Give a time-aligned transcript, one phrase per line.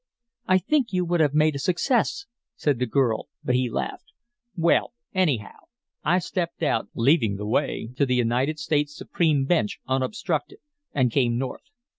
[0.47, 4.13] "I think you would have made a success," said the girl, but he laughed.
[4.55, 5.57] "Well, anyhow,
[6.03, 10.57] I stepped out, leaving the way to the United States Supreme bench unobstructed,
[10.91, 11.69] and came North.